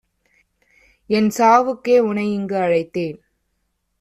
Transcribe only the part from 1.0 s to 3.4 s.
என்சாவுக்கே உனை இங்கு அழைத்தேன்!